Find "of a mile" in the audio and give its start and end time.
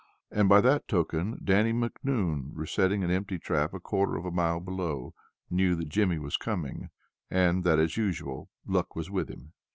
4.15-4.59